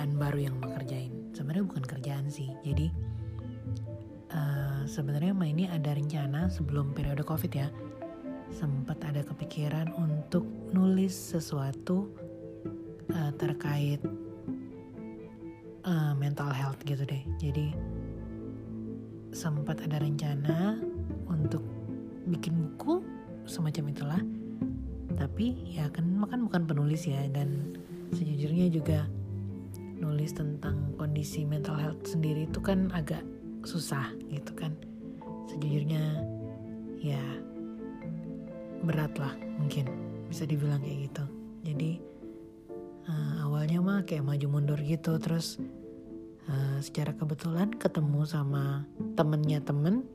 [0.00, 1.12] kerjaan baru yang mau kerjain.
[1.36, 2.48] Sebenarnya bukan kerjaan sih.
[2.64, 2.88] Jadi
[4.32, 7.68] uh, sebenarnya Ma ini ada rencana sebelum periode covid ya.
[8.48, 12.16] Sempat ada kepikiran untuk nulis sesuatu
[13.12, 14.00] uh, terkait
[15.84, 17.20] uh, mental health gitu deh.
[17.36, 17.76] Jadi
[19.36, 20.80] sempat ada rencana
[21.28, 21.60] untuk
[22.24, 23.04] bikin buku
[23.44, 24.22] semacam itulah
[25.20, 27.76] tapi ya kan makan bukan penulis ya dan
[28.16, 29.04] sejujurnya juga
[30.00, 33.20] nulis tentang kondisi mental health sendiri itu kan agak
[33.62, 34.72] susah gitu kan.
[35.46, 36.24] Sejujurnya
[37.00, 37.20] ya
[38.80, 39.86] berat lah mungkin
[40.32, 41.24] bisa dibilang kayak gitu.
[41.68, 42.00] Jadi
[43.04, 45.60] uh, awalnya mah kayak maju mundur gitu terus
[46.48, 48.88] uh, secara kebetulan ketemu sama
[49.20, 50.08] temennya temen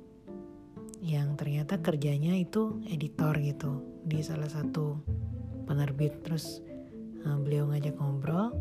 [1.06, 4.98] yang ternyata kerjanya itu editor gitu di salah satu
[5.70, 6.26] penerbit.
[6.26, 6.66] Terus
[7.30, 8.58] uh, beliau ngajak ngobrol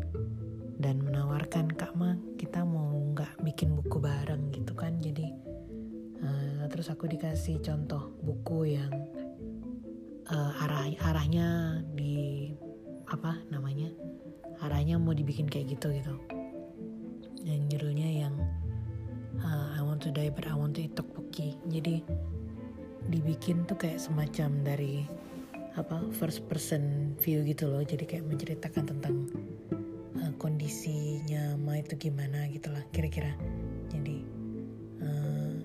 [0.85, 4.53] dan menawarkan kak ma kita mau nggak bikin buku bareng?
[4.53, 5.01] Gitu kan.
[5.01, 5.33] Jadi
[6.21, 8.93] uh, terus aku dikasih contoh buku yang
[10.29, 12.53] uh, arah arahnya di
[13.09, 13.89] apa namanya
[14.61, 16.13] arahnya mau dibikin kayak gitu gitu.
[17.41, 18.37] Dan judulnya yang
[19.41, 21.57] uh, I want to die but I want to eat tteokbokki.
[21.65, 22.05] Jadi
[23.09, 25.01] dibikin tuh kayak semacam dari
[25.81, 27.81] apa first person view gitu loh.
[27.81, 29.25] Jadi kayak menceritakan tentang
[30.45, 33.33] kondisinya Ma itu gimana gitu lah kira-kira.
[33.89, 34.21] Jadi
[35.01, 35.57] uh,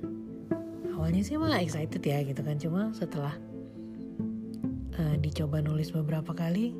[0.96, 2.56] awalnya sih malah excited ya gitu kan.
[2.56, 3.36] Cuma setelah
[4.96, 6.72] uh, dicoba nulis beberapa kali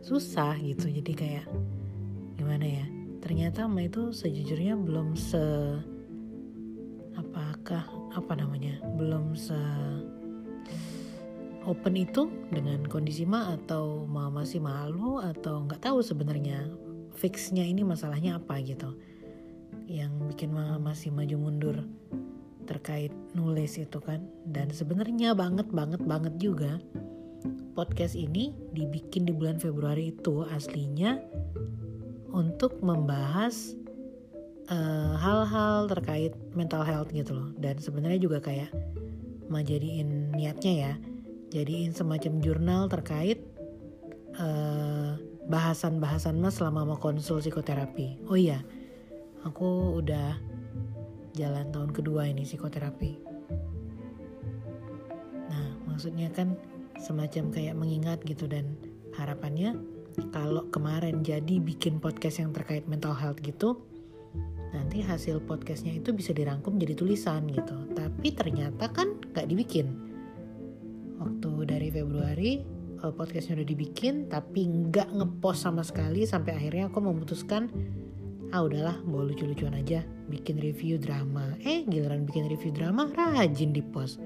[0.00, 0.88] susah gitu.
[0.88, 1.44] Jadi kayak
[2.40, 2.86] gimana ya
[3.20, 5.44] ternyata Ma itu sejujurnya belum se
[7.20, 7.84] apakah
[8.16, 9.60] apa namanya belum se
[11.64, 16.68] open itu dengan kondisi ma atau ma masih malu atau nggak tahu sebenarnya
[17.14, 18.94] fixnya ini masalahnya apa gitu.
[19.86, 21.76] Yang bikin ma masih maju mundur
[22.64, 24.24] terkait nulis itu kan.
[24.46, 26.80] Dan sebenarnya banget banget banget juga
[27.74, 31.18] podcast ini dibikin di bulan Februari itu aslinya
[32.30, 33.74] untuk membahas
[34.70, 37.48] eh, hal-hal uh, terkait mental health gitu loh.
[37.58, 38.70] Dan sebenarnya juga kayak
[39.48, 40.94] mau jadiin niatnya ya
[41.54, 43.38] jadiin semacam jurnal terkait
[44.40, 45.14] uh,
[45.48, 48.24] bahasan-bahasan mas selama mau konsul psikoterapi.
[48.28, 48.64] Oh iya,
[49.44, 50.38] aku udah
[51.36, 53.12] jalan tahun kedua ini psikoterapi.
[55.50, 56.56] Nah, maksudnya kan
[56.96, 58.78] semacam kayak mengingat gitu dan
[59.18, 59.76] harapannya
[60.30, 63.82] kalau kemarin jadi bikin podcast yang terkait mental health gitu,
[64.70, 67.74] nanti hasil podcastnya itu bisa dirangkum jadi tulisan gitu.
[67.92, 69.90] Tapi ternyata kan gak dibikin
[71.18, 72.73] waktu dari Februari
[73.04, 77.68] uh, podcastnya udah dibikin tapi nggak ngepost sama sekali sampai akhirnya aku memutuskan
[78.56, 81.52] ah udahlah bawa lucu-lucuan aja bikin review drama.
[81.60, 84.16] Eh giliran bikin review drama rajin di post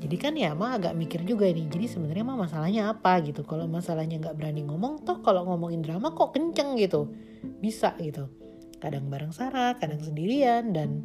[0.00, 3.20] jadi kan ya mah agak mikir juga ini jadi sebenarnya mah masalahnya apa?
[3.20, 3.44] Gitu.
[3.44, 7.12] Kalau masalahnya nggak berani ngomong toh kalau ngomongin drama kok kenceng gitu.
[7.60, 8.32] Bisa gitu.
[8.80, 11.04] Kadang bareng Sarah kadang sendirian dan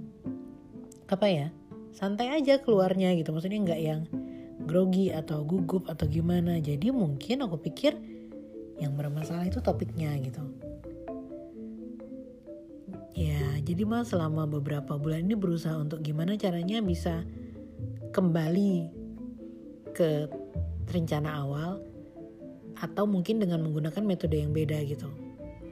[1.11, 1.47] apa ya
[1.91, 3.35] santai aja keluarnya gitu.
[3.35, 4.01] Maksudnya nggak yang
[4.65, 6.57] grogi atau gugup atau gimana.
[6.59, 7.95] Jadi mungkin aku pikir
[8.81, 10.43] yang bermasalah itu topiknya gitu.
[13.15, 17.23] Ya jadi mas selama beberapa bulan ini berusaha untuk gimana caranya bisa
[18.11, 18.91] kembali
[19.95, 20.27] ke
[20.91, 21.79] rencana awal
[22.75, 25.07] atau mungkin dengan menggunakan metode yang beda gitu.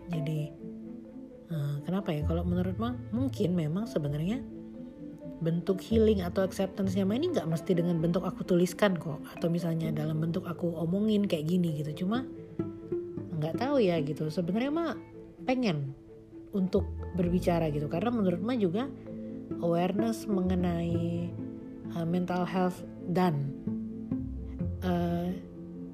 [0.08, 0.56] Jadi
[1.52, 2.24] uh, kenapa ya?
[2.24, 4.40] Kalau menurut mah mungkin memang sebenarnya
[5.44, 9.20] bentuk healing atau acceptance-nya ini nggak mesti dengan bentuk aku tuliskan kok.
[9.36, 12.08] Atau misalnya dalam bentuk aku omongin kayak gini gitu.
[12.08, 12.24] Cuma
[13.38, 14.32] nggak tahu ya gitu.
[14.32, 14.96] Sebenarnya mah
[15.44, 15.92] pengen
[16.56, 16.88] untuk
[17.20, 17.92] berbicara gitu.
[17.92, 18.88] Karena menurut mah juga
[19.60, 21.28] awareness mengenai
[22.00, 23.52] uh, mental health dan
[24.88, 25.28] uh,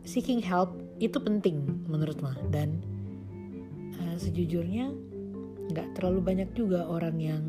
[0.06, 2.38] seeking help itu penting menurut mah.
[2.54, 2.78] Dan
[3.98, 4.94] uh, sejujurnya
[5.74, 7.44] nggak terlalu banyak juga orang yang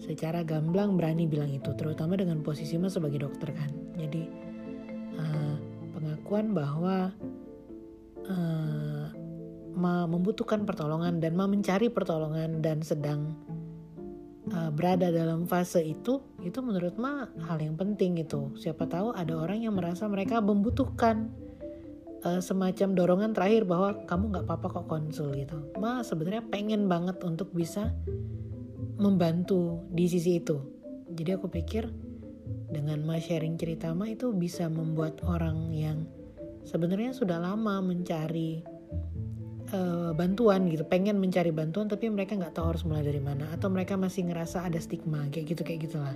[0.00, 3.70] secara gamblang berani bilang itu terutama dengan posisi mas sebagai dokter kan.
[4.00, 4.22] Jadi
[5.20, 5.56] uh,
[5.92, 7.12] pengakuan bahwa
[8.24, 9.06] uh,
[9.70, 13.36] ma membutuhkan pertolongan dan ma mencari pertolongan dan sedang
[14.50, 19.36] uh, berada dalam fase itu itu menurut ma hal yang penting itu siapa tahu ada
[19.36, 21.30] orang yang merasa mereka membutuhkan
[22.24, 25.60] uh, semacam dorongan terakhir bahwa kamu nggak apa-apa kok konsul gitu.
[25.78, 27.92] Ma sebenarnya pengen banget untuk bisa
[29.00, 30.60] membantu di sisi itu.
[31.10, 31.88] Jadi aku pikir
[32.70, 36.06] dengan ma sharing cerita ma itu bisa membuat orang yang
[36.62, 38.62] sebenarnya sudah lama mencari
[39.74, 43.66] uh, bantuan gitu pengen mencari bantuan tapi mereka nggak tahu harus mulai dari mana atau
[43.72, 46.14] mereka masih ngerasa ada stigma kayak gitu kayak gitulah.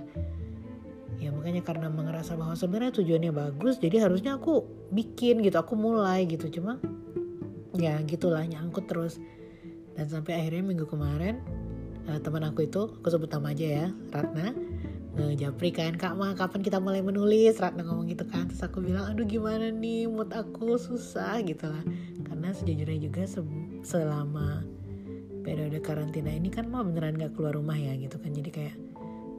[1.19, 6.23] Ya makanya karena merasa bahwa sebenarnya tujuannya bagus jadi harusnya aku bikin gitu aku mulai
[6.29, 6.47] gitu.
[6.61, 6.79] Cuma
[7.75, 9.19] ya gitulah nyangkut terus.
[9.95, 11.39] Dan sampai akhirnya minggu kemarin
[12.09, 14.53] uh, teman aku itu aku sebut nama aja ya Ratna.
[15.15, 17.55] Ngejapri kan kak mah kapan kita mulai menulis?
[17.57, 18.51] Ratna ngomong gitu kan.
[18.51, 20.11] Terus aku bilang aduh gimana nih?
[20.11, 21.83] Mood aku susah gitu lah.
[22.27, 23.39] Karena sejujurnya juga se
[23.87, 24.67] selama
[25.45, 28.33] periode karantina ini kan mah beneran gak keluar rumah ya gitu kan.
[28.35, 28.75] Jadi kayak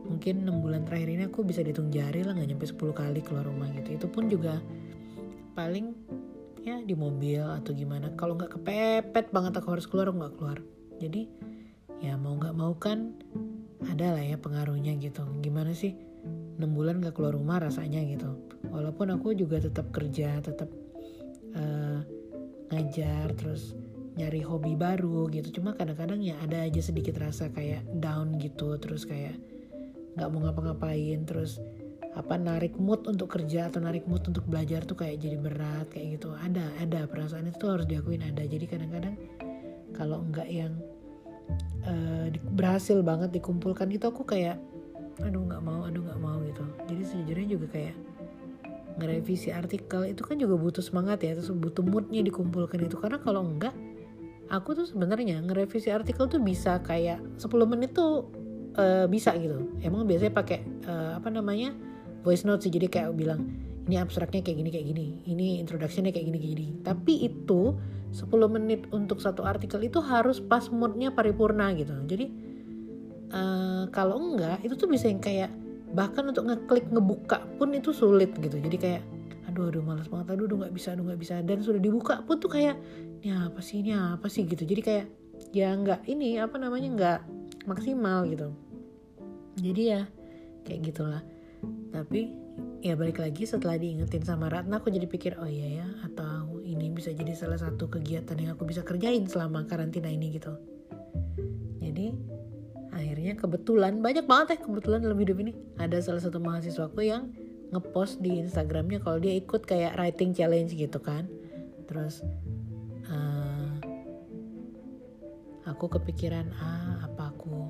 [0.06, 3.44] mungkin enam bulan terakhir ini aku bisa dihitung jari lah nggak nyampe 10 kali keluar
[3.44, 4.00] rumah gitu.
[4.00, 4.62] Itu pun juga
[5.58, 5.92] paling
[6.62, 8.14] ya di mobil atau gimana.
[8.16, 10.58] Kalau nggak kepepet banget aku harus keluar nggak keluar.
[10.96, 11.28] Jadi
[12.04, 13.16] ya mau nggak mau kan
[13.84, 15.24] ada lah ya pengaruhnya gitu.
[15.40, 15.96] Gimana sih?
[16.56, 18.32] 6 bulan gak keluar rumah rasanya gitu.
[18.72, 20.72] Walaupun aku juga tetap kerja tetap
[21.54, 22.00] uh,
[22.72, 23.76] ngajar terus
[24.16, 25.60] nyari hobi baru gitu.
[25.60, 28.74] Cuma kadang-kadang ya ada aja sedikit rasa kayak down gitu.
[28.80, 29.36] Terus kayak
[30.16, 31.20] nggak mau ngapa-ngapain.
[31.28, 31.60] Terus
[32.16, 36.16] apa narik mood untuk kerja atau narik mood untuk belajar tuh kayak jadi berat kayak
[36.16, 36.32] gitu.
[36.32, 37.04] Ada ada.
[37.04, 38.42] Perasaan itu harus diakuin ada.
[38.42, 39.14] Jadi kadang-kadang
[39.92, 40.72] kalau nggak yang
[41.86, 44.58] uh, berhasil banget dikumpulkan itu aku kayak
[45.22, 46.64] aduh nggak mau aduh nggak mau gitu.
[46.92, 47.96] Jadi sejujurnya juga kayak
[48.96, 52.96] ngerevisi artikel itu kan juga butuh semangat ya terus butuh moodnya dikumpulkan itu.
[53.00, 53.72] Karena kalau enggak
[54.52, 58.28] aku tuh sebenarnya ngerevisi artikel tuh bisa kayak 10 menit tuh
[58.76, 59.72] uh, bisa gitu.
[59.80, 61.72] Emang biasanya pakai uh, apa namanya
[62.24, 62.72] voice note sih.
[62.72, 63.48] Jadi kayak bilang
[63.86, 65.06] ini abstraknya kayak gini kayak gini.
[65.24, 66.68] Ini introductionnya kayak gini kayak gini.
[66.82, 67.76] Tapi itu
[68.12, 71.92] 10 menit untuk satu artikel itu harus pas moodnya paripurna gitu.
[72.06, 72.26] Jadi
[73.32, 75.50] uh, kalau enggak itu tuh bisa yang kayak
[75.94, 78.58] bahkan untuk ngeklik ngebuka pun itu sulit gitu.
[78.58, 79.02] Jadi kayak
[79.46, 81.34] aduh aduh malas banget aduh aduh nggak bisa aduh nggak bisa.
[81.42, 82.76] Dan sudah dibuka pun tuh kayak
[83.22, 84.66] ini apa sih ini apa sih gitu.
[84.66, 85.06] Jadi kayak
[85.54, 87.20] ya nggak ini apa namanya nggak
[87.70, 88.52] maksimal gitu.
[89.56, 90.02] Jadi ya
[90.66, 91.22] kayak gitulah.
[91.94, 92.28] Tapi
[92.84, 96.35] ya balik lagi setelah diingetin sama Ratna aku jadi pikir oh iya ya atau
[96.96, 100.56] bisa jadi salah satu kegiatan yang aku bisa kerjain selama karantina ini gitu.
[101.84, 102.16] Jadi
[102.88, 105.52] akhirnya kebetulan banyak banget ya kebetulan dalam hidup ini.
[105.76, 107.28] Ada salah satu mahasiswaku yang
[107.68, 111.28] ngepost di Instagramnya kalau dia ikut kayak writing challenge gitu kan.
[111.84, 112.24] Terus
[113.12, 113.76] uh,
[115.68, 117.68] aku kepikiran ah apa aku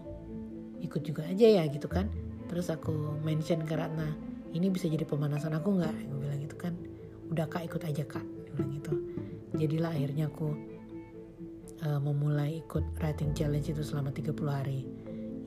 [0.87, 2.07] ikut juga aja ya gitu kan.
[2.47, 4.15] Terus aku mention ke Ratna
[4.55, 5.97] ini bisa jadi pemanasan aku nggak?
[6.07, 6.79] Aku bilang gitu kan.
[7.27, 8.95] Udah kak ikut aja kak aku bilang gitu
[9.57, 10.55] jadilah akhirnya aku
[11.85, 14.87] uh, memulai ikut writing challenge itu selama 30 hari.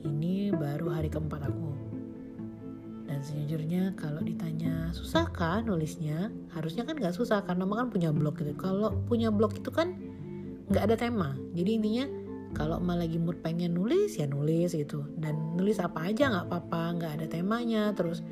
[0.06, 1.70] Ini baru hari keempat aku.
[3.10, 6.30] Dan sejujurnya kalau ditanya susah kan nulisnya?
[6.54, 8.54] Harusnya kan nggak susah karena kan punya blog gitu.
[8.54, 9.98] Kalau punya blog itu kan
[10.70, 11.34] nggak ada tema.
[11.52, 12.06] Jadi intinya
[12.54, 15.04] kalau emang lagi mood pengen nulis ya nulis gitu.
[15.18, 18.22] Dan nulis apa aja nggak apa-apa nggak ada temanya terus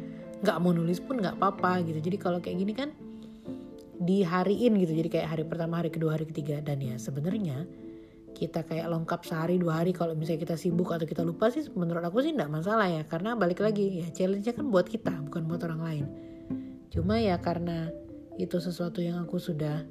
[0.41, 1.99] nggak mau nulis pun nggak apa-apa gitu.
[1.99, 2.95] Jadi kalau kayak gini kan
[3.99, 4.93] dihariin gitu.
[4.95, 6.62] Jadi kayak hari pertama hari kedua hari ketiga.
[6.62, 7.67] Dan ya sebenarnya
[8.38, 9.90] kita kayak lengkap sehari dua hari.
[9.90, 13.02] Kalau misalnya kita sibuk atau kita lupa sih menurut aku sih nggak masalah ya.
[13.05, 16.05] Karena balik lagi ya challenge-nya kan buat kita bukan buat orang lain.
[16.95, 17.90] Cuma ya karena
[18.38, 19.83] itu sesuatu yang aku sudah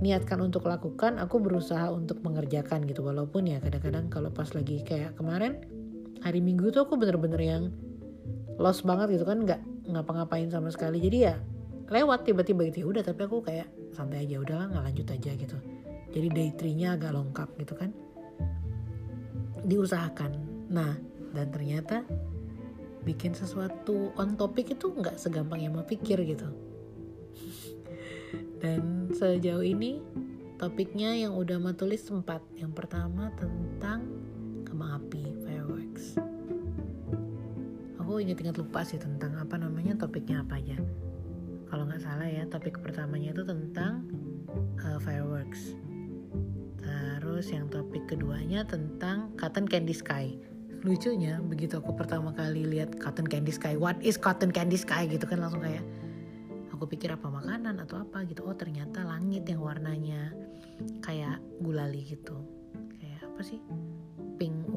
[0.00, 3.04] niatkan untuk lakukan aku berusaha untuk mengerjakan gitu.
[3.04, 5.60] Walaupun ya kadang-kadang kalau pas lagi kayak kemarin
[6.24, 7.62] hari minggu tuh aku bener-bener yang
[8.56, 9.44] lost banget gitu kan.
[9.44, 9.60] Nggak
[9.92, 10.96] ngapa-ngapain sama sekali.
[11.04, 11.36] Jadi ya
[11.92, 12.82] lewat tiba-tiba gitu.
[12.82, 15.56] Ya udah tapi aku kayak santai aja udahlah nggak lanjut aja gitu.
[16.12, 17.90] Jadi day tree-nya agak lengkap gitu kan.
[19.68, 20.32] Diusahakan.
[20.72, 20.96] Nah
[21.36, 22.04] dan ternyata
[23.04, 26.48] bikin sesuatu on topic itu nggak segampang yang mau pikir gitu.
[28.62, 29.98] Dan sejauh ini
[30.54, 34.06] topiknya yang udah mau tulis sempat yang pertama tentang
[34.62, 36.14] kembang api fireworks.
[37.98, 40.78] Aku inget-inget lupa sih tentang apa namanya topiknya apa aja
[41.72, 44.04] kalau nggak salah ya topik pertamanya itu tentang
[44.84, 45.72] uh, fireworks.
[46.84, 50.36] Terus yang topik keduanya tentang cotton candy sky.
[50.84, 55.08] Lucunya begitu aku pertama kali lihat cotton candy sky what is cotton candy sky?
[55.08, 55.80] gitu kan langsung kayak
[56.76, 58.44] aku pikir apa makanan atau apa gitu.
[58.44, 60.30] Oh ternyata langit yang warnanya
[61.00, 62.36] kayak gulali gitu.
[63.00, 63.58] Kayak apa sih?
[64.36, 64.68] Pink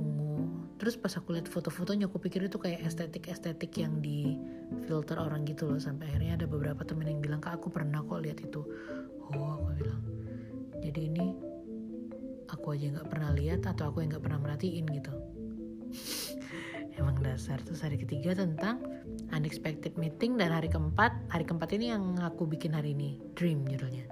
[0.85, 4.37] terus pas aku lihat foto-fotonya aku pikir itu kayak estetik-estetik yang di
[4.85, 5.81] filter orang gitu loh.
[5.81, 8.61] Sampai akhirnya ada beberapa temen yang bilang kak aku pernah kok lihat itu.
[9.33, 10.05] Oh aku bilang
[10.85, 11.33] jadi ini
[12.53, 15.09] aku aja nggak pernah lihat atau aku yang nggak pernah merhatiin gitu.
[17.01, 17.57] Emang dasar.
[17.65, 18.77] Terus hari ketiga tentang
[19.33, 24.05] unexpected meeting dan hari keempat hari keempat ini yang aku bikin hari ini dream judulnya.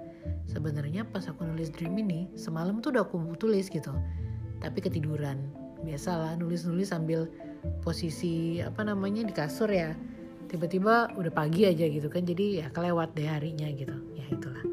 [0.50, 3.94] Sebenarnya pas aku nulis dream ini semalam tuh udah aku tulis gitu.
[4.58, 7.28] Tapi ketiduran biasalah nulis-nulis sambil
[7.84, 9.92] posisi apa namanya di kasur ya.
[10.48, 13.94] Tiba-tiba udah pagi aja gitu kan jadi ya kelewat deh harinya gitu.
[14.16, 14.64] Ya itulah.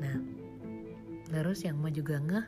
[0.00, 0.16] Nah
[1.28, 2.46] terus yang mah juga ngeh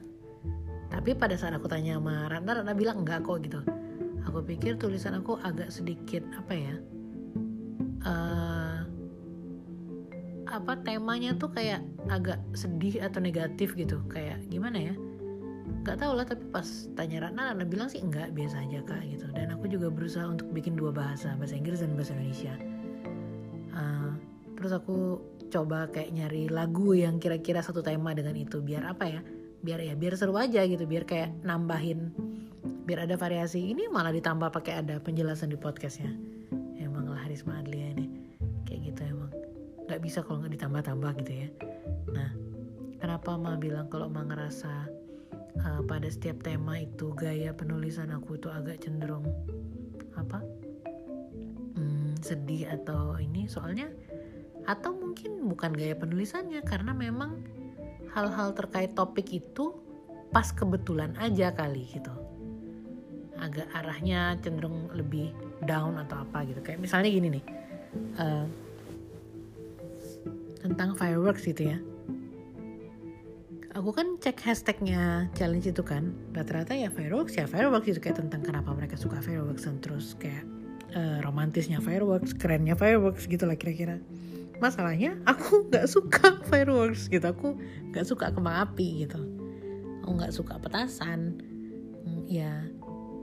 [0.91, 3.63] tapi pada saat aku tanya sama Ratna Ratna bilang enggak kok gitu.
[4.27, 6.75] Aku pikir tulisan aku agak sedikit apa ya
[8.05, 8.79] uh,
[10.51, 14.03] apa temanya tuh kayak agak sedih atau negatif gitu.
[14.11, 14.95] Kayak gimana ya
[15.81, 19.27] nggak tahu lah tapi pas tanya Ratna Ratna bilang sih enggak biasa aja kak gitu.
[19.33, 22.55] Dan aku juga berusaha untuk bikin dua bahasa bahasa Inggris dan bahasa Indonesia.
[23.73, 24.13] Uh,
[24.59, 29.21] terus aku coba kayak nyari lagu yang kira-kira satu tema dengan itu biar apa ya
[29.61, 32.13] biar ya biar seru aja gitu biar kayak nambahin
[32.85, 33.71] biar ada variasi.
[33.71, 36.11] Ini malah ditambah pakai ada penjelasan di podcastnya.
[36.81, 38.11] Emang lah Harisma Adlia ini.
[38.67, 39.31] Kayak gitu emang.
[39.87, 41.49] Nggak bisa kalau nggak ditambah-tambah gitu ya.
[42.11, 42.31] Nah
[42.99, 45.00] kenapa Ma bilang kalau Ma ngerasa
[45.65, 49.27] uh, pada setiap tema itu gaya penulisan aku itu agak cenderung
[50.17, 50.41] apa?
[51.77, 53.89] Hmm, sedih atau ini soalnya
[54.69, 57.41] atau mungkin bukan gaya penulisannya karena memang
[58.13, 59.73] hal-hal terkait topik itu
[60.31, 62.13] pas kebetulan aja kali gitu.
[63.41, 65.33] Agak arahnya cenderung lebih
[65.65, 66.61] down atau apa gitu.
[66.61, 67.45] Kayak misalnya gini nih
[68.21, 68.47] uh,
[70.61, 71.79] tentang fireworks gitu ya
[73.81, 76.13] aku kan cek hashtagnya challenge itu kan.
[76.37, 80.45] Rata-rata ya fireworks ya fireworks itu kayak tentang kenapa mereka suka fireworks dan terus kayak
[80.93, 83.97] uh, romantisnya fireworks kerennya fireworks gitu lah kira-kira.
[84.61, 87.25] Masalahnya aku nggak suka fireworks gitu.
[87.25, 87.57] Aku
[87.97, 89.21] nggak suka kembang api gitu.
[90.05, 91.41] Aku nggak suka petasan.
[92.05, 92.69] Hmm, ya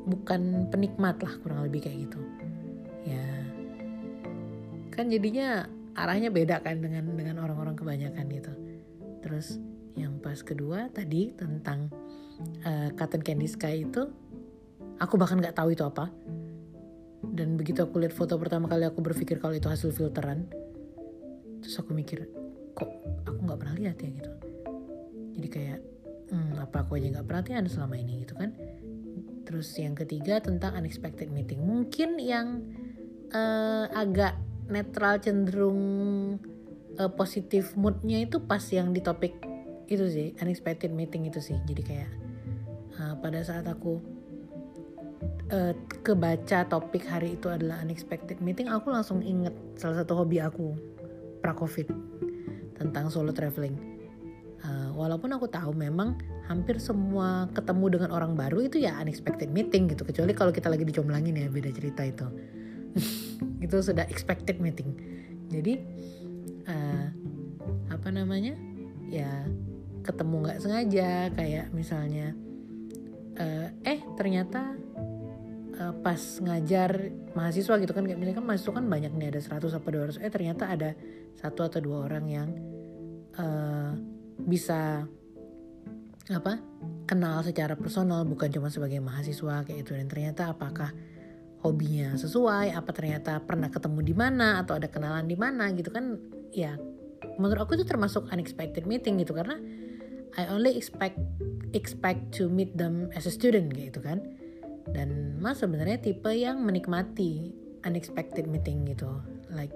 [0.10, 2.20] bukan penikmat lah kurang lebih kayak gitu.
[3.06, 3.26] Ya
[4.90, 8.54] kan jadinya arahnya beda kan dengan dengan orang-orang kebanyakan gitu.
[9.22, 9.62] Terus
[9.98, 11.90] yang pas kedua tadi tentang
[12.64, 14.06] uh, cotton candy sky itu
[15.02, 16.14] aku bahkan nggak tahu itu apa.
[17.28, 20.46] Dan begitu aku lihat foto pertama kali aku berpikir kalau itu hasil filteran.
[21.66, 22.30] Terus aku mikir
[22.78, 22.90] kok
[23.26, 24.10] aku nggak pernah lihat ya?
[24.14, 24.32] Gitu.
[25.38, 25.80] Jadi kayak
[26.30, 28.22] hmm, apa aku aja nggak perhatian selama ini?
[28.22, 28.54] Gitu kan.
[29.50, 31.66] Terus yang ketiga tentang unexpected meeting.
[31.66, 32.62] Mungkin yang
[33.34, 34.38] uh, agak
[34.68, 35.82] netral cenderung
[37.00, 39.57] uh, positif moodnya itu pas yang di topik
[39.88, 41.58] itu sih unexpected meeting itu sih.
[41.64, 42.12] Jadi kayak
[43.00, 44.00] uh, pada saat aku
[45.52, 50.76] uh, kebaca topik hari itu adalah unexpected meeting aku langsung inget salah satu hobi aku
[51.40, 51.88] pra covid
[52.78, 53.76] tentang solo traveling.
[54.58, 56.18] Uh, walaupun aku tahu memang
[56.50, 60.04] hampir semua ketemu dengan orang baru itu ya unexpected meeting gitu.
[60.04, 62.28] Kecuali kalau kita lagi dicomblangin ya beda cerita itu.
[63.66, 64.98] Itu sudah expected meeting.
[65.54, 65.78] Jadi
[66.66, 67.06] uh,
[67.94, 68.58] apa namanya?
[69.08, 69.46] Ya
[70.08, 72.32] ketemu nggak sengaja kayak misalnya
[73.36, 74.80] uh, eh ternyata
[75.76, 79.78] uh, pas ngajar mahasiswa gitu kan kayak misalnya kan mahasiswa kan banyak nih ada 100
[79.78, 80.90] apa 200 eh ternyata ada
[81.36, 82.50] satu atau dua orang yang
[83.36, 83.92] uh,
[84.48, 85.06] bisa
[86.28, 86.60] apa
[87.08, 90.92] kenal secara personal bukan cuma sebagai mahasiswa kayak itu dan ternyata apakah
[91.64, 96.20] hobinya sesuai apa ternyata pernah ketemu di mana atau ada kenalan di mana gitu kan
[96.52, 96.76] ya
[97.38, 99.34] menurut aku itu termasuk unexpected meeting gitu.
[99.34, 99.58] Karena
[100.38, 101.18] I only expect
[101.74, 104.22] expect to meet them as a student gitu kan.
[104.94, 107.52] Dan mas sebenarnya tipe yang menikmati
[107.84, 109.10] unexpected meeting gitu.
[109.50, 109.74] Like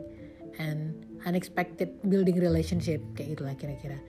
[0.62, 0.94] and
[1.26, 4.00] unexpected building relationship kayak gitulah kira-kira.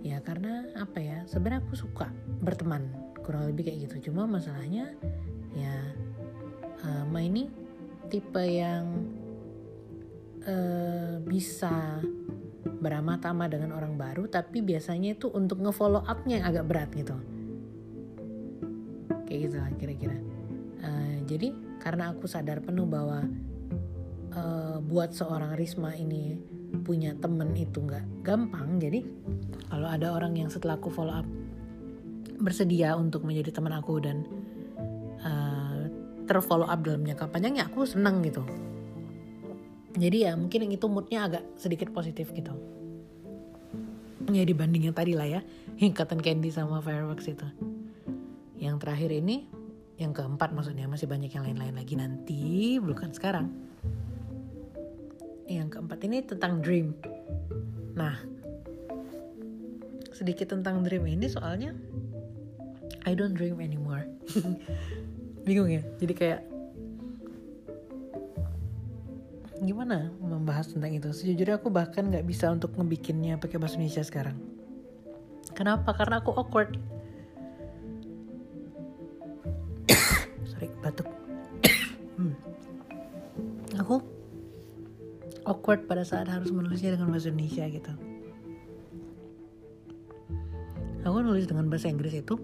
[0.00, 2.08] Ya karena apa ya sebenarnya aku suka
[2.40, 2.88] berteman
[3.20, 4.10] kurang lebih kayak gitu.
[4.10, 4.96] Cuma masalahnya
[5.52, 5.76] ya
[6.88, 7.52] uh, Ma ini
[8.08, 9.06] tipe yang
[10.46, 12.00] uh, bisa
[12.66, 17.16] beramah tamah dengan orang baru tapi biasanya itu untuk ngefollow upnya yang agak berat gitu.
[19.26, 20.16] Kayak gitu lah kira-kira.
[20.82, 21.50] Uh, jadi
[21.82, 23.26] karena aku sadar penuh bahwa
[24.36, 26.36] uh, buat seorang Risma ini
[26.82, 29.00] punya temen itu nggak gampang jadi
[29.70, 31.26] kalau ada orang yang setelah aku follow up
[32.42, 34.26] bersedia untuk menjadi teman aku dan
[35.24, 35.88] uh,
[36.28, 38.44] terfollow up dalam jangka panjang ya aku seneng gitu
[39.96, 42.52] jadi ya mungkin yang itu moodnya agak sedikit positif gitu.
[44.28, 45.40] Ya dibanding yang tadi lah ya
[45.80, 47.48] yang cotton candy sama fireworks itu.
[48.60, 49.48] Yang terakhir ini
[49.96, 53.48] yang keempat maksudnya masih banyak yang lain-lain lagi nanti bukan sekarang.
[55.48, 56.92] Yang keempat ini tentang dream.
[57.96, 58.20] Nah
[60.12, 61.72] sedikit tentang dream ini soalnya
[63.08, 64.04] I don't dream anymore.
[65.48, 66.55] Bingung ya jadi kayak
[69.62, 71.08] gimana membahas tentang itu?
[71.12, 74.36] Sejujurnya aku bahkan nggak bisa untuk ngebikinnya pakai bahasa Indonesia sekarang.
[75.56, 75.96] Kenapa?
[75.96, 76.76] Karena aku awkward.
[80.50, 81.08] Sorry batuk.
[82.20, 82.34] Hmm.
[83.80, 84.02] aku
[85.46, 87.92] awkward pada saat harus menulisnya dengan bahasa Indonesia gitu.
[91.06, 92.34] Aku nulis dengan bahasa Inggris itu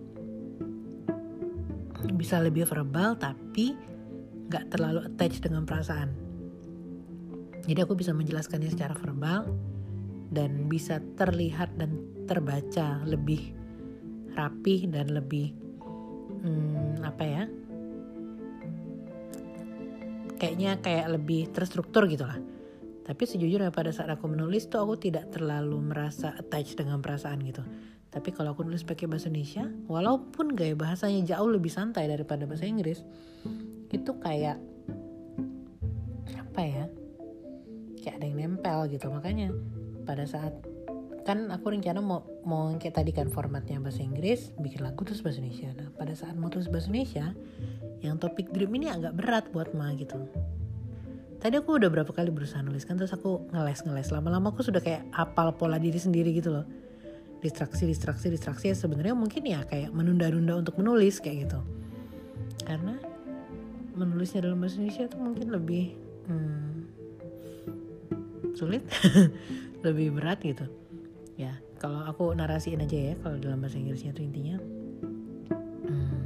[2.15, 3.75] bisa lebih verbal tapi
[4.47, 6.32] nggak terlalu attach dengan perasaan
[7.63, 9.47] jadi aku bisa menjelaskannya secara verbal
[10.35, 13.55] dan bisa terlihat dan terbaca lebih
[14.33, 15.55] rapih dan lebih
[16.43, 17.45] hmm, apa ya?
[20.41, 22.41] Kayaknya kayak lebih terstruktur gitu lah.
[23.03, 27.63] Tapi sejujurnya pada saat aku menulis tuh aku tidak terlalu merasa attach dengan perasaan gitu.
[28.13, 32.69] Tapi kalau aku nulis pakai bahasa Indonesia, walaupun gaya bahasanya jauh lebih santai daripada bahasa
[32.69, 33.01] Inggris,
[33.91, 34.59] itu kayak
[36.37, 36.82] apa ya?
[38.63, 39.11] Nempel gitu.
[39.11, 39.51] Makanya
[40.07, 40.55] pada saat
[41.27, 45.43] kan aku rencana mau mau kayak tadi kan formatnya bahasa Inggris, bikin lagu terus bahasa
[45.43, 45.75] Indonesia.
[45.75, 47.35] Nah, pada saat mau terus bahasa Indonesia,
[48.07, 50.15] yang topik dream ini agak berat buat Ma gitu.
[51.43, 54.15] Tadi aku udah berapa kali berusaha nulis kan terus aku ngeles-ngeles.
[54.15, 56.67] Lama-lama aku sudah kayak apal pola diri sendiri gitu loh
[57.43, 61.59] distraksi distraksi distraksi ya sebenarnya mungkin ya kayak menunda-nunda untuk menulis kayak gitu
[62.63, 63.03] karena
[63.99, 65.85] menulisnya dalam bahasa Indonesia itu mungkin lebih
[66.31, 66.82] hmm,
[68.55, 68.85] sulit
[69.87, 70.67] lebih berat gitu.
[71.37, 74.57] Ya kalau aku narasiin aja ya kalau dalam bahasa Inggrisnya itu intinya.
[75.89, 76.23] Hmm,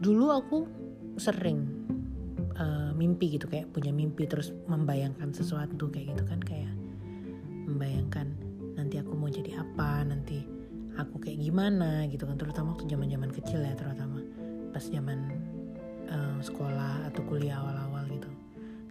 [0.00, 0.58] dulu aku
[1.18, 1.66] sering
[2.56, 6.72] uh, mimpi gitu kayak punya mimpi terus membayangkan sesuatu kayak gitu kan kayak
[7.68, 8.32] membayangkan
[8.78, 10.46] nanti aku mau jadi apa nanti
[10.98, 14.18] aku kayak gimana gitu kan terutama waktu zaman zaman kecil ya terutama
[14.74, 15.18] pas zaman
[16.10, 18.30] uh, sekolah atau kuliah awal-awal gitu.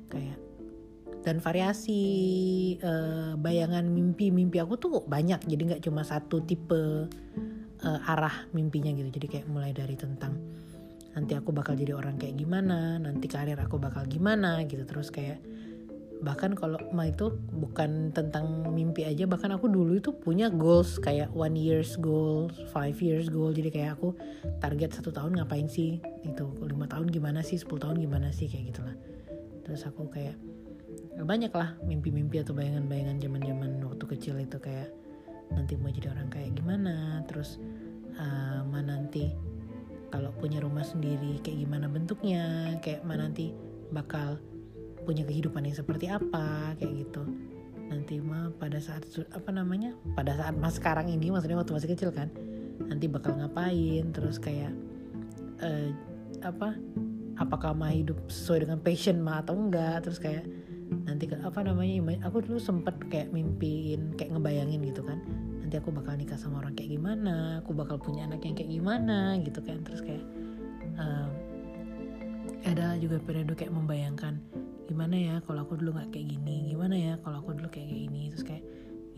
[0.08, 0.40] Kayak
[1.28, 2.00] dan variasi
[2.80, 5.44] uh, bayangan mimpi-mimpi aku tuh banyak.
[5.44, 7.12] Jadi nggak cuma satu tipe
[7.84, 9.12] uh, arah mimpinya gitu.
[9.20, 10.40] Jadi kayak mulai dari tentang
[11.12, 14.88] nanti aku bakal jadi orang kayak gimana nanti karir aku bakal gimana gitu.
[14.88, 15.44] Terus kayak
[16.24, 21.30] bahkan kalau ma itu bukan tentang mimpi aja bahkan aku dulu itu punya goals kayak
[21.38, 23.52] one years goal five years goal.
[23.52, 24.16] Jadi kayak aku
[24.64, 26.00] target satu tahun ngapain sih?
[26.24, 27.60] Itu lima tahun gimana sih?
[27.60, 28.48] 10 tahun gimana sih?
[28.48, 28.96] Kayak gitulah.
[29.68, 30.40] Terus aku kayak
[31.26, 34.94] banyak lah mimpi-mimpi atau bayangan-bayangan zaman-zaman waktu kecil itu kayak
[35.54, 37.58] nanti mau jadi orang kayak gimana terus
[38.20, 39.32] uh, ma nanti
[40.12, 43.52] kalau punya rumah sendiri kayak gimana bentuknya kayak ma nanti
[43.92, 44.40] bakal
[45.08, 47.24] punya kehidupan yang seperti apa kayak gitu.
[47.88, 52.12] Nanti mah pada saat apa namanya pada saat mas sekarang ini maksudnya waktu masih kecil
[52.12, 52.28] kan
[52.84, 54.76] nanti bakal ngapain terus kayak
[55.64, 55.90] uh,
[56.44, 56.76] apa
[57.40, 60.44] apakah mah hidup sesuai dengan passion mah atau enggak terus kayak
[61.08, 65.20] nanti apa namanya aku dulu sempet kayak mimpiin kayak ngebayangin gitu kan.
[65.64, 69.36] Nanti aku bakal nikah sama orang kayak gimana aku bakal punya anak yang kayak gimana
[69.44, 69.84] gitu kan.
[69.84, 70.24] Terus kayak
[71.00, 71.28] uh,
[72.68, 74.40] ada juga periode kayak membayangkan
[74.88, 78.32] gimana ya kalau aku dulu nggak kayak gini gimana ya kalau aku dulu kayak gini
[78.32, 78.64] terus kayak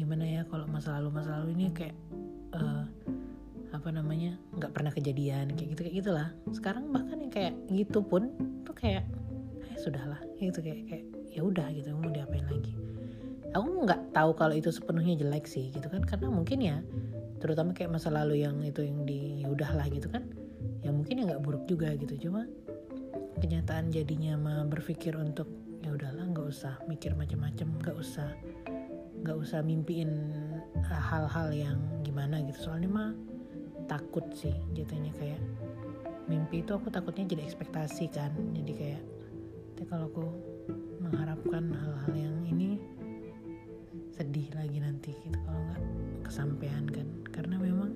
[0.02, 1.96] gimana ya kalau masa lalu masa lalu ini kayak
[2.58, 2.90] uh,
[3.70, 6.28] apa namanya nggak pernah kejadian kayak gitu kayak gitulah.
[6.50, 8.34] Sekarang bahkan yang kayak gitu pun
[8.66, 9.06] tuh kayak
[9.70, 12.74] eh sudahlah gitu kayak kayak ya udah gitu mau diapain lagi.
[13.54, 16.78] Aku nggak tahu kalau itu sepenuhnya jelek sih gitu kan karena mungkin ya
[17.40, 20.28] terutama kayak masa lalu yang itu yang di ya udahlah gitu kan
[20.84, 22.30] ya mungkin ya nggak buruk juga gitu.
[22.30, 22.46] Cuma
[23.42, 25.50] kenyataan jadinya mah berpikir untuk
[25.82, 28.30] ya udahlah nggak usah mikir macam-macam nggak usah
[29.24, 30.12] nggak usah mimpiin
[30.86, 32.70] hal-hal yang gimana gitu.
[32.70, 33.10] Soalnya mah
[33.90, 35.42] takut sih jatuhnya kayak
[36.30, 39.02] mimpi itu aku takutnya jadi ekspektasi kan jadi kayak
[39.88, 40.26] kalau aku
[41.00, 42.82] mengharapkan hal-hal yang ini
[44.12, 45.82] sedih lagi nanti gitu kalau nggak
[46.28, 47.08] kesampaian kan.
[47.32, 47.96] Karena memang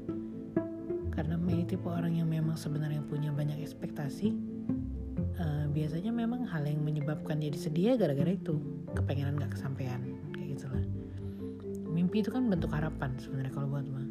[1.11, 4.33] karena ini tipe orang yang memang sebenarnya punya banyak ekspektasi
[5.37, 8.57] uh, biasanya memang hal yang menyebabkan jadi sedih ya gara-gara itu.
[8.93, 9.99] Kepengenan gak kesampaian
[10.33, 10.85] kayak gitulah
[11.93, 14.07] mimpi itu kan bentuk harapan sebenarnya kalau buat mah.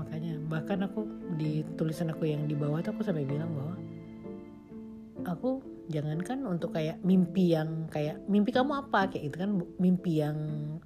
[0.00, 1.04] Makanya bahkan aku
[1.36, 3.76] di tulisan aku yang di bawah tuh aku sampai bilang bahwa
[5.28, 5.60] aku
[5.92, 9.08] jangankan untuk kayak mimpi yang kayak mimpi kamu apa?
[9.12, 10.36] kayak gitu kan mimpi yang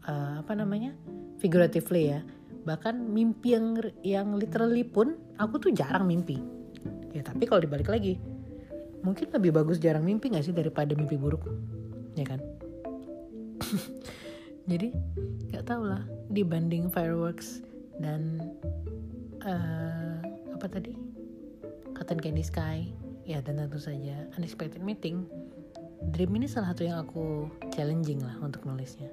[0.07, 0.95] uh, apa namanya
[1.39, 2.21] figuratively ya.
[2.63, 3.67] Bahkan mimpi yang
[4.03, 6.39] yang literally pun aku tuh jarang mimpi.
[7.15, 8.19] Ya tapi kalau dibalik lagi
[9.03, 11.43] mungkin lebih bagus jarang mimpi gak sih daripada mimpi buruk?
[12.15, 12.41] Ya kan?
[14.71, 14.95] Jadi
[15.51, 17.67] nggak tau lah dibanding fireworks
[17.99, 18.39] dan
[19.43, 20.23] uh,
[20.55, 20.95] apa tadi?
[21.93, 25.27] Cotton Candy Sky ya dan tentu saja unexpected meeting.
[26.11, 29.11] Dream ini salah satu yang aku challenging lah untuk nulisnya.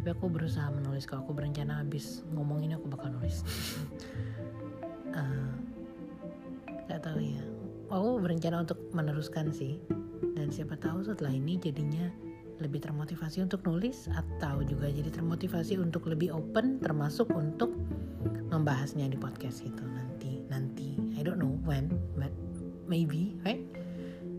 [0.00, 1.04] Tapi aku berusaha menulis.
[1.04, 3.40] Kalau aku berencana habis ngomong ini aku bakal nulis.
[5.14, 5.54] Uh,
[6.90, 7.38] gak tahu ya.
[7.86, 9.78] Aku berencana untuk meneruskan sih.
[10.34, 12.10] Dan siapa tahu setelah ini jadinya
[12.58, 17.70] lebih termotivasi untuk nulis atau juga jadi termotivasi untuk lebih open termasuk untuk
[18.50, 20.98] membahasnya di podcast itu nanti nanti.
[21.14, 21.93] I don't know when
[22.86, 23.62] maybe right?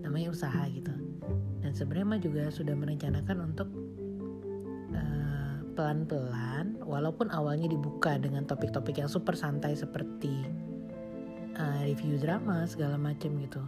[0.01, 0.91] Namanya usaha gitu.
[1.61, 3.69] Dan sebenarnya mah juga sudah merencanakan untuk
[4.93, 10.45] uh, pelan-pelan walaupun awalnya dibuka dengan topik-topik yang super santai seperti
[11.57, 13.61] uh, review drama segala macam gitu.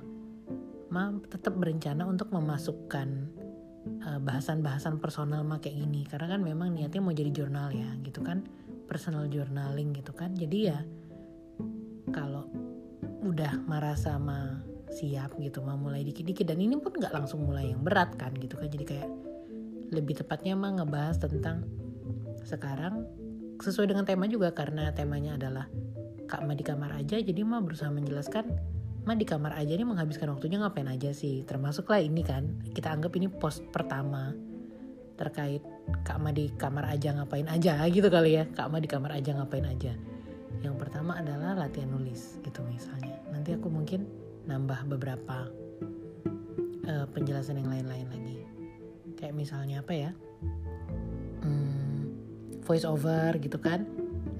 [0.94, 3.38] Ma tetap berencana untuk memasukkan
[3.88, 6.04] Eh, bahasan-bahasan personal mah kayak gini.
[6.08, 8.44] Karena kan memang niatnya mau jadi jurnal ya gitu kan.
[8.88, 10.36] Personal journaling gitu kan.
[10.36, 10.80] Jadi ya
[12.12, 12.48] kalau
[13.24, 16.48] udah merasa mah siap gitu mah mulai dikit-dikit.
[16.48, 18.68] Dan ini pun nggak langsung mulai yang berat kan gitu kan.
[18.72, 19.10] Jadi kayak
[19.92, 21.64] lebih tepatnya mah ngebahas tentang
[22.44, 23.08] sekarang
[23.60, 25.66] sesuai dengan tema juga karena temanya adalah
[26.28, 27.18] Kak Ma di kamar aja.
[27.20, 28.46] Jadi mah berusaha menjelaskan
[29.08, 31.48] Ma di kamar aja nih menghabiskan waktunya ngapain aja sih?
[31.48, 34.36] Termasuklah ini kan kita anggap ini post pertama
[35.16, 35.64] terkait
[36.04, 38.44] Kak Ma di kamar aja ngapain aja gitu kali ya.
[38.52, 39.96] Kak Ma di kamar aja ngapain aja.
[40.60, 43.16] Yang pertama adalah latihan nulis gitu misalnya.
[43.32, 45.52] Nanti aku mungkin nambah beberapa
[46.88, 48.40] uh, penjelasan yang lain-lain lagi.
[49.20, 50.12] Kayak misalnya apa ya?
[51.44, 52.16] Hmm,
[52.64, 53.84] voice over gitu kan.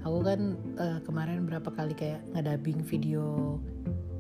[0.08, 3.60] Aku kan uh, kemarin berapa kali kayak ngedabing video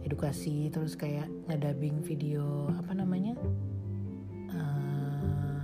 [0.03, 3.35] edukasi terus kayak ngedabing video apa namanya?
[4.51, 5.63] Uh,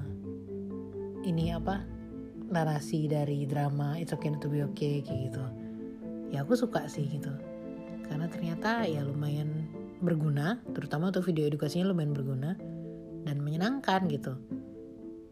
[1.28, 1.84] ini apa?
[2.54, 5.44] Narasi dari drama It's Okay to Be Okay kayak gitu.
[6.32, 7.32] Ya aku suka sih gitu.
[8.08, 9.63] Karena ternyata ya lumayan
[10.04, 12.60] berguna terutama untuk video edukasinya lumayan berguna
[13.24, 14.36] dan menyenangkan gitu.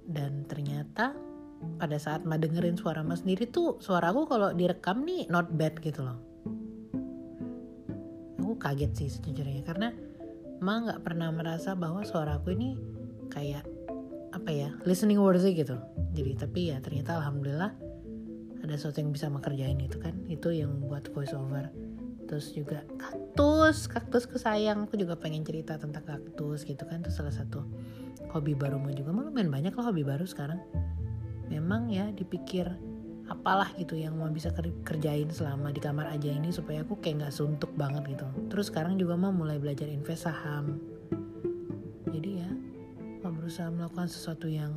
[0.07, 1.13] Dan ternyata
[1.77, 5.77] pada saat ma dengerin suara mas sendiri tuh suara aku kalau direkam nih not bad
[5.83, 6.19] gitu loh.
[8.61, 9.89] Kaget sih sejujurnya karena
[10.61, 12.77] Ma nggak pernah merasa bahwa suaraku ini
[13.33, 13.65] kayak
[14.29, 15.73] apa ya listening worthy gitu.
[16.13, 17.73] Jadi tapi ya ternyata alhamdulillah
[18.61, 20.13] ada sesuatu yang bisa mengerjain itu kan.
[20.29, 21.73] Itu yang membuat voice over
[22.31, 22.87] terus juga.
[22.95, 27.03] Kaktus kaktus sayang aku juga pengen cerita tentang kaktus gitu kan.
[27.03, 27.67] Itu salah satu
[28.31, 29.11] hobi baru mau juga.
[29.11, 30.63] Malah lumayan banyak loh hobi baru sekarang.
[31.51, 32.71] Memang ya dipikir
[33.27, 34.51] apalah gitu yang mau bisa
[34.87, 38.27] kerjain selama di kamar aja ini supaya aku kayak nggak suntuk banget gitu.
[38.47, 40.79] Terus sekarang juga mau mulai belajar invest saham.
[42.07, 42.51] Jadi ya
[43.27, 44.71] mau berusaha melakukan sesuatu yang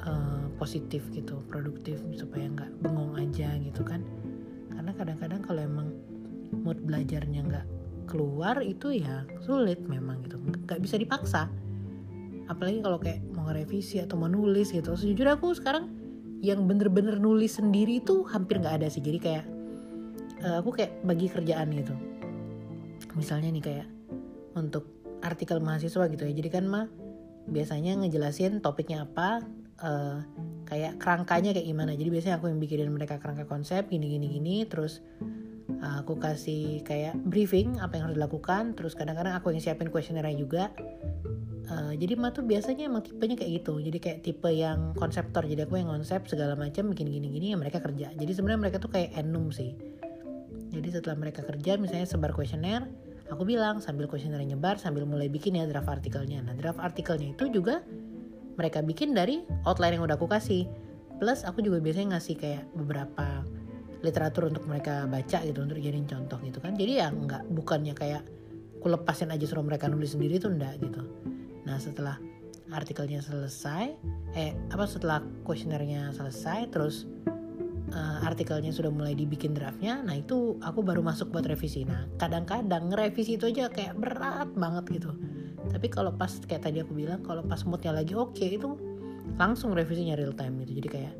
[0.00, 4.00] uh, positif gitu produktif supaya nggak bengong aja gitu kan.
[4.72, 5.88] Karena kadang-kadang kalau emang
[6.64, 7.66] mood belajarnya nggak
[8.08, 10.40] keluar itu ya sulit memang gitu.
[10.40, 11.52] Nggak bisa dipaksa.
[12.48, 14.96] Apalagi kalau kayak mau revisi atau mau nulis gitu.
[14.96, 15.88] Sejujurnya aku sekarang
[16.44, 19.00] yang bener-bener nulis sendiri itu hampir nggak ada sih.
[19.00, 19.44] Jadi kayak
[20.44, 21.94] uh, aku kayak bagi kerjaan gitu.
[23.16, 23.88] Misalnya nih kayak
[24.56, 24.88] untuk
[25.24, 26.32] artikel mahasiswa gitu ya.
[26.36, 26.86] Jadi kan mah
[27.48, 29.40] biasanya ngejelasin topiknya apa
[29.80, 30.20] uh,
[30.68, 31.96] kayak kerangkanya kayak gimana.
[31.96, 35.00] Jadi biasanya aku yang bikinin mereka kerangka konsep gini gini gini terus
[35.84, 40.64] aku kasih kayak briefing apa yang harus dilakukan terus kadang-kadang aku yang siapin kuesionernya juga.
[41.64, 43.80] Uh, jadi Ma tuh biasanya emang tipenya kayak gitu.
[43.80, 45.48] Jadi kayak tipe yang konseptor.
[45.48, 48.12] Jadi aku yang konsep segala macam bikin gini-gini ya mereka kerja.
[48.12, 49.72] Jadi sebenarnya mereka tuh kayak enum sih.
[50.72, 52.84] Jadi setelah mereka kerja misalnya sebar kuesioner
[53.32, 56.44] aku bilang sambil kuesionernya nyebar sambil mulai bikin ya draft artikelnya.
[56.44, 57.80] Nah draft artikelnya itu juga
[58.54, 60.68] mereka bikin dari outline yang udah aku kasih.
[61.16, 63.46] Plus aku juga biasanya ngasih kayak beberapa
[64.04, 68.22] literatur untuk mereka baca gitu untuk jadiin contoh gitu kan jadi ya nggak bukannya kayak
[68.78, 71.02] aku lepasin aja suruh mereka nulis sendiri tuh enggak gitu
[71.64, 72.16] Nah setelah
[72.72, 73.96] artikelnya selesai,
[74.36, 77.08] eh apa setelah kuesionernya selesai, terus
[77.92, 81.84] uh, artikelnya sudah mulai dibikin draftnya, nah itu aku baru masuk buat revisi.
[81.84, 85.10] Nah kadang-kadang ngerevisi itu aja kayak berat banget gitu.
[85.64, 88.76] Tapi kalau pas kayak tadi aku bilang, kalau pas moodnya lagi oke okay, itu
[89.40, 90.84] langsung revisinya real time gitu.
[90.84, 91.14] Jadi kayak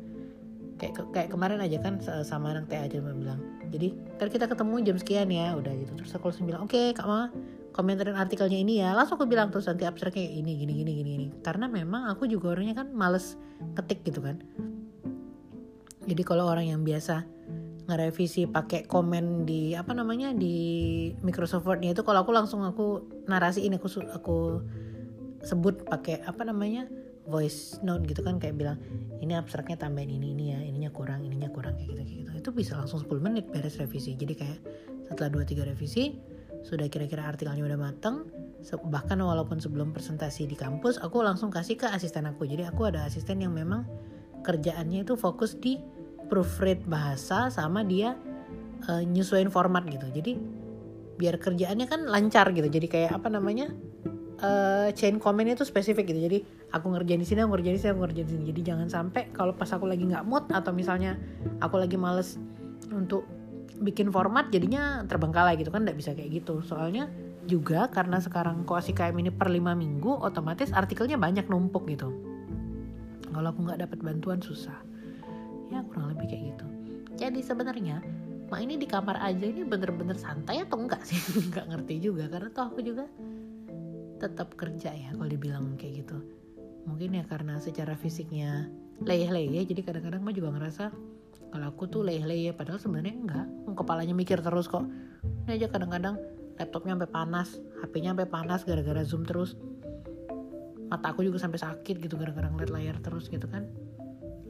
[0.85, 3.41] kayak kayak kemarin aja kan sama anak teh aja bilang
[3.73, 5.91] jadi kan kita ketemu jam sekian ya udah gitu.
[5.99, 7.27] Terus aku langsung bilang oke okay, kak ma
[7.75, 8.95] komentarin artikelnya ini ya.
[8.95, 11.27] Langsung aku bilang terus nanti abstraknya ini gini gini gini gini.
[11.43, 13.35] Karena memang aku juga orangnya kan males
[13.75, 14.39] ketik gitu kan.
[16.05, 17.25] Jadi kalau orang yang biasa
[17.85, 23.77] ngerevisi pakai komen di apa namanya di Microsoft Word-nya itu kalau aku langsung aku narasiin
[23.77, 24.37] aku aku
[25.45, 26.89] sebut pakai apa namanya
[27.25, 28.77] voice note gitu kan kayak bilang
[29.21, 32.31] ini abstraknya tambahin ini ini ya ininya kurang ininya kurang kayak gitu kayak gitu.
[32.37, 34.13] Itu bisa langsung 10 menit beres revisi.
[34.13, 34.59] Jadi kayak
[35.09, 36.17] setelah 2-3 revisi
[36.65, 38.25] sudah kira-kira artikelnya udah mateng
[38.89, 42.49] bahkan walaupun sebelum presentasi di kampus aku langsung kasih ke asisten aku.
[42.49, 43.85] Jadi aku ada asisten yang memang
[44.41, 45.77] kerjaannya itu fokus di
[46.25, 48.17] proofread bahasa sama dia
[48.89, 50.09] uh, nyesuaiin format gitu.
[50.09, 50.33] Jadi
[51.15, 52.65] biar kerjaannya kan lancar gitu.
[52.65, 53.69] Jadi kayak apa namanya
[54.41, 56.19] uh, chain comment itu spesifik gitu.
[56.25, 56.37] Jadi
[56.73, 58.43] aku ngerjain di sini aku ngerjain di sini aku ngerjain di sini.
[58.51, 61.15] Jadi jangan sampai kalau pas aku lagi nggak mood atau misalnya
[61.61, 62.39] aku lagi males
[62.91, 63.27] untuk
[63.75, 66.63] bikin format jadinya terbengkalai gitu kan nggak bisa kayak gitu.
[66.63, 67.07] Soalnya
[67.45, 72.09] juga karena sekarang koasi KM ini per 5 minggu otomatis artikelnya banyak numpuk gitu.
[73.29, 74.79] Kalau aku nggak dapat bantuan susah.
[75.69, 76.65] Ya kurang lebih kayak gitu.
[77.15, 78.03] Jadi sebenarnya
[78.45, 81.17] mak ini di kamar aja ini bener-bener santai atau enggak sih?
[81.49, 83.09] Nggak ngerti juga karena tuh aku juga
[84.17, 86.17] tetap kerja ya kalau dibilang kayak gitu.
[86.85, 88.69] Mungkin ya karena secara fisiknya
[89.03, 90.93] leyeh-leyeh jadi kadang-kadang mah juga ngerasa
[91.51, 93.47] kalau aku tuh leyeh-leyeh padahal sebenarnya enggak.
[93.75, 94.87] Kepalanya mikir terus kok.
[95.45, 96.15] Ini aja kadang-kadang
[96.55, 97.47] laptopnya sampai panas
[97.83, 99.59] HP-nya sampai panas gara-gara zoom terus.
[100.87, 103.67] Mata aku juga sampai sakit gitu gara-gara ngeliat layar terus gitu kan.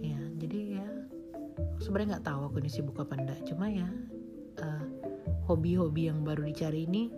[0.01, 0.88] Ya jadi ya
[1.82, 3.39] sebenarnya nggak tahu aku ini sibuk apa enggak.
[3.49, 3.88] Cuma ya
[4.62, 4.86] uh,
[5.49, 7.10] hobi-hobi yang baru dicari ini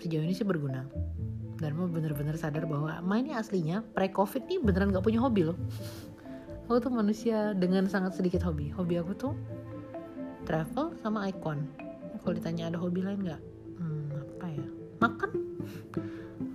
[0.00, 0.84] sejauh ini sih berguna
[1.64, 5.56] dan mau bener-bener sadar bahwa Ma ini aslinya pre-covid nih beneran gak punya hobi loh.
[6.68, 8.68] Aku tuh manusia dengan sangat sedikit hobi.
[8.76, 9.32] Hobi aku tuh
[10.44, 11.64] travel sama icon
[12.24, 13.42] kalau ditanya ada hobi lain nggak?
[13.76, 14.66] Hmm, apa ya?
[14.96, 15.30] Makan.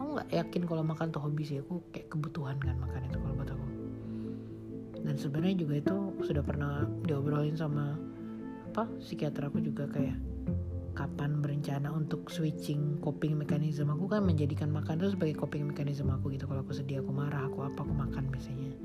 [0.01, 1.61] Aku nggak yakin kalau makan tuh hobi sih.
[1.61, 3.67] Aku kayak kebutuhan kan makan itu kalau buat aku.
[5.05, 5.95] Dan sebenarnya juga itu
[6.25, 7.93] sudah pernah diobrolin sama
[8.73, 10.17] apa psikiater aku juga kayak
[10.99, 16.35] kapan berencana untuk switching coping mekanisme aku kan menjadikan makan itu sebagai coping mekanisme aku
[16.35, 16.43] gitu.
[16.43, 18.75] Kalau aku sedih aku marah aku apa aku makan biasanya.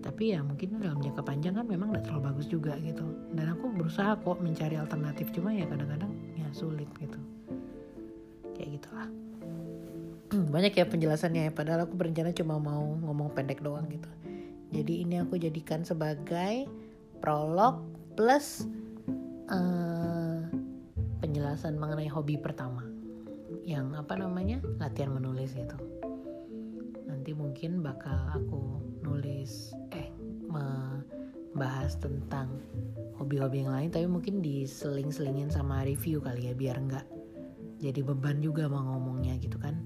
[0.00, 3.04] Tapi ya mungkin dalam jangka panjang kan memang gak terlalu bagus juga gitu.
[3.36, 5.28] Dan aku berusaha kok mencari alternatif.
[5.36, 6.08] Cuma ya kadang-kadang
[6.40, 7.20] ya sulit gitu.
[8.56, 9.08] Kayak gitulah.
[10.56, 11.42] Banyak ya penjelasannya.
[11.48, 14.08] Ya padahal aku berencana cuma mau ngomong pendek doang gitu.
[14.72, 16.64] Jadi ini aku jadikan sebagai
[17.20, 17.84] prolog
[18.16, 18.64] plus
[19.52, 20.15] uh,
[21.20, 22.84] penjelasan mengenai hobi pertama.
[23.66, 24.62] Yang apa namanya?
[24.78, 25.76] Latihan menulis itu
[27.06, 30.14] nanti mungkin bakal aku nulis eh
[30.46, 32.54] membahas tentang
[33.18, 37.06] hobi-hobi yang lain tapi mungkin diseling-selingin sama review kali ya biar nggak
[37.82, 39.76] jadi beban juga mau ngomongnya gitu kan.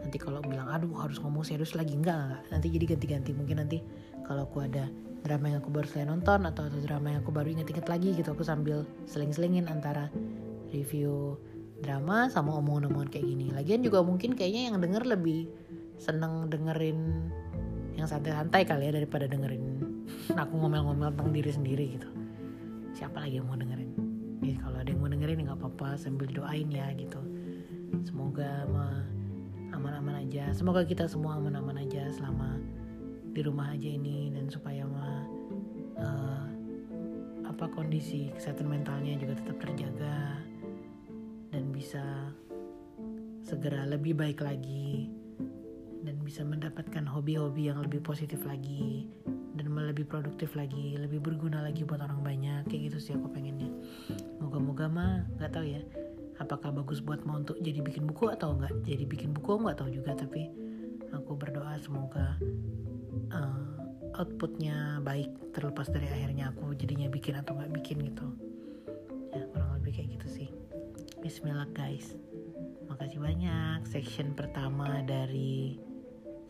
[0.00, 1.96] Nanti kalau bilang aduh harus ngomong serius lagi.
[1.96, 2.42] Enggak, enggak.
[2.52, 3.30] nanti jadi ganti-ganti.
[3.32, 3.78] Mungkin nanti
[4.26, 4.90] kalau aku ada
[5.24, 8.32] drama yang aku baru selesai nonton atau ada drama yang aku baru inget-inget lagi gitu
[8.32, 10.08] aku sambil seling-selingin antara
[10.70, 11.36] review
[11.80, 13.46] drama sama omongan-omongan kayak gini.
[13.50, 15.48] Lagian juga mungkin kayaknya yang denger lebih
[16.00, 17.28] seneng dengerin
[17.96, 19.80] yang santai-santai kali ya daripada dengerin
[20.32, 22.10] aku ngomel-ngomel tentang diri sendiri gitu.
[22.96, 23.90] Siapa lagi yang mau dengerin?
[24.40, 27.20] Jadi kalau ada yang mau dengerin ya nggak apa-apa sambil doain ya gitu.
[28.06, 28.66] Semoga
[29.70, 30.50] aman-aman aja.
[30.52, 32.58] Semoga kita semua aman-aman aja selama
[33.30, 35.22] di rumah aja ini dan supaya ma,
[36.02, 36.46] uh,
[37.46, 40.42] apa kondisi kesehatan mentalnya juga tetap terjaga
[41.80, 42.04] bisa
[43.40, 45.08] segera lebih baik lagi
[46.04, 49.08] dan bisa mendapatkan hobi-hobi yang lebih positif lagi
[49.56, 52.68] dan lebih produktif lagi, lebih berguna lagi buat orang banyak.
[52.68, 53.72] Kayak gitu sih aku pengennya.
[54.44, 55.80] Moga-moga mah nggak tahu ya
[56.36, 59.88] apakah bagus buat mau untuk jadi bikin buku atau enggak jadi bikin buku nggak tahu
[59.88, 60.12] juga.
[60.12, 60.52] Tapi
[61.16, 62.36] aku berdoa semoga
[63.32, 68.28] uh, outputnya baik terlepas dari akhirnya aku jadinya bikin atau nggak bikin gitu.
[69.32, 70.49] Ya kurang lebih kayak gitu sih
[71.30, 72.18] Bismillah guys.
[72.90, 73.86] Makasih banyak.
[73.86, 75.78] Section pertama dari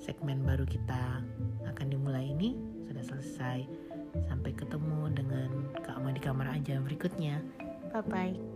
[0.01, 1.21] Segmen baru kita
[1.69, 2.57] Akan dimulai ini
[2.89, 3.69] Sudah selesai.
[4.25, 7.45] Sampai ketemu dengan Kak Ma di kamar aja berikutnya.
[7.93, 8.50] Bye bye